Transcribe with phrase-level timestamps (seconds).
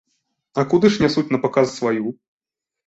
[0.61, 2.17] А куды ж нясуць напаказ сваю?